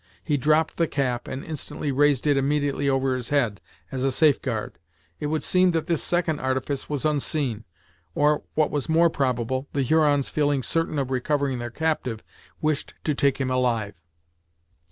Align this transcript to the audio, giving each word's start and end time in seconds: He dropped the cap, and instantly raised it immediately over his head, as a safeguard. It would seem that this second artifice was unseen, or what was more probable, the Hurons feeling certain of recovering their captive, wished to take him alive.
He 0.23 0.35
dropped 0.35 0.77
the 0.77 0.87
cap, 0.87 1.27
and 1.27 1.43
instantly 1.43 1.91
raised 1.91 2.25
it 2.25 2.35
immediately 2.35 2.89
over 2.89 3.15
his 3.15 3.29
head, 3.29 3.61
as 3.91 4.03
a 4.03 4.11
safeguard. 4.11 4.79
It 5.19 5.27
would 5.27 5.43
seem 5.43 5.73
that 5.73 5.85
this 5.85 6.01
second 6.01 6.39
artifice 6.39 6.89
was 6.89 7.05
unseen, 7.05 7.65
or 8.15 8.41
what 8.55 8.71
was 8.71 8.89
more 8.89 9.11
probable, 9.11 9.67
the 9.73 9.83
Hurons 9.83 10.27
feeling 10.27 10.63
certain 10.63 10.97
of 10.97 11.11
recovering 11.11 11.59
their 11.59 11.69
captive, 11.69 12.23
wished 12.63 12.95
to 13.03 13.13
take 13.13 13.39
him 13.39 13.51
alive. 13.51 13.93